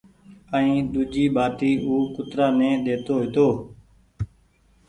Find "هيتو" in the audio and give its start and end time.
3.21-3.47